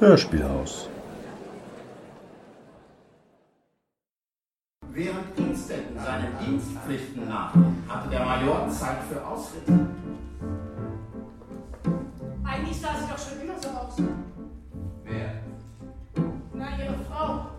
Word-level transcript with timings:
Hörspielhaus. 0.00 0.88
Während 4.94 5.38
Innstetten 5.38 5.98
seinen 5.98 6.38
Dienstpflichten 6.38 7.28
nachging, 7.28 7.84
hatte 7.86 8.08
der 8.08 8.24
Major 8.24 8.66
Zeit 8.70 9.02
für 9.10 9.22
Ausritte. 9.22 9.88
Eigentlich 12.42 12.80
sah 12.80 12.94
sie 12.98 13.10
doch 13.10 13.18
schon 13.18 13.42
immer 13.42 13.60
so 13.60 13.68
aus. 13.68 13.96
Wer? 15.04 15.42
Na, 16.54 16.68
ihre 16.78 16.96
Frau. 17.04 17.50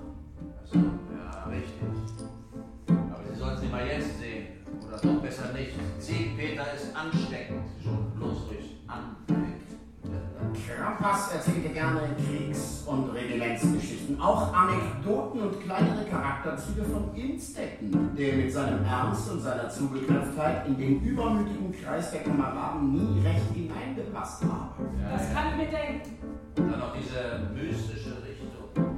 Achso, 0.64 0.80
ja, 0.80 1.44
richtig. 1.48 1.84
Aber 2.88 3.24
Sie 3.32 3.40
sollten 3.40 3.62
sie 3.62 3.68
mal 3.68 3.86
jetzt 3.86 4.18
sehen. 4.18 4.48
Oder 4.88 4.98
doch 4.98 5.22
besser 5.22 5.54
nicht. 5.54 5.74
Ziegenpeter 6.00 6.74
ist 6.74 6.96
ansteckend. 6.96 7.62
Schon 7.84 8.12
bloß 8.18 8.48
durch. 8.48 8.61
Krampas 11.02 11.32
erzählte 11.34 11.70
gerne 11.70 12.02
Kriegs- 12.16 12.84
und 12.86 13.10
Regimentsgeschichten, 13.10 14.22
auch 14.22 14.54
Anekdoten 14.54 15.42
und 15.42 15.60
kleinere 15.64 16.06
Charakterzüge 16.06 16.84
von 16.84 17.16
Innstetten, 17.16 18.16
der 18.16 18.36
mit 18.36 18.54
seinem 18.54 18.86
Ernst 18.86 19.32
und 19.32 19.40
seiner 19.40 19.68
Zugeknöpftheit 19.68 20.68
in 20.68 20.78
den 20.78 21.02
übermütigen 21.02 21.72
Kreis 21.72 22.12
der 22.12 22.22
Kameraden 22.22 22.94
nie 22.94 23.20
recht 23.26 23.52
hineingepasst 23.52 24.44
habe. 24.44 24.76
Ja, 25.02 25.18
Das 25.18 25.28
ja. 25.28 25.34
kann 25.34 25.44
ich 25.52 25.58
mir 25.58 25.72
denken. 25.76 26.18
Dann 26.56 26.80
noch 26.80 26.94
diese 26.96 27.50
mystische 27.52 28.18
Richtung. 28.24 28.94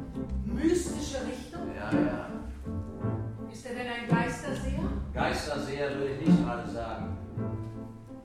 Mystische 0.45 1.17
Richtung? 1.26 1.62
Ja, 1.73 1.90
ja. 1.98 2.27
Ist 3.49 3.65
er 3.65 3.76
denn 3.76 3.88
ein 3.88 4.09
Geisterseher? 4.09 4.79
Geisterseher 5.13 5.90
würde 5.98 6.15
ich 6.20 6.27
nicht 6.27 6.43
gerade 6.43 6.70
sagen. 6.70 7.17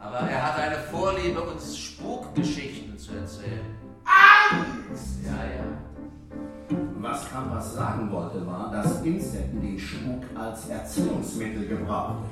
Aber 0.01 0.19
er 0.19 0.43
hat 0.47 0.59
eine 0.59 0.77
Vorliebe, 0.77 1.41
uns 1.43 1.77
Spukgeschichten 1.77 2.78
Was 7.39 7.45
Krampas 7.45 7.75
sagen 7.75 8.11
wollte, 8.11 8.45
war, 8.47 8.71
dass 8.73 9.01
Innstetten 9.03 9.61
den 9.61 9.79
Spuk 9.79 10.25
als 10.35 10.69
Erziehungsmittel 10.69 11.69
gebrauchte. 11.69 12.25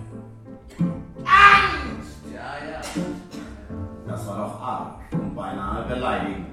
Angst! 1.24 2.22
Ja, 2.34 2.68
ja. 2.68 2.80
Das 4.04 4.26
war 4.26 4.38
doch 4.38 4.60
arg 4.60 4.98
und 5.12 5.36
beinahe 5.36 5.86
beleidigend. 5.86 6.46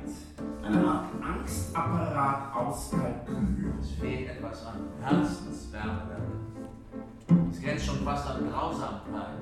Eine 0.63 0.87
Art 0.87 1.05
Angstapparat 1.19 2.55
aus 2.55 2.91
Kalkül. 2.91 3.73
Es 3.81 3.91
fehlt 3.91 4.29
etwas 4.29 4.67
an 4.67 4.81
Herzenswärme. 5.01 6.17
Es 7.51 7.59
grenzt 7.59 7.85
schon 7.87 8.03
fast 8.03 8.29
an 8.29 8.51
Grausamkeit. 8.51 9.41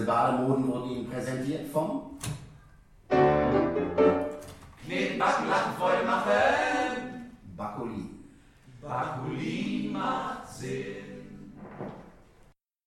Diese 0.00 0.12
Bademoden 0.12 0.66
wurden 0.66 0.90
Ihnen 0.92 1.10
präsentiert 1.10 1.70
vom 1.70 2.18
Knetbacken, 4.86 5.46
voll 5.78 6.06
machen! 6.06 7.36
Bakulin. 7.54 8.24
Bakulin 8.80 9.92
macht 9.92 10.48
Sinn. 10.48 11.09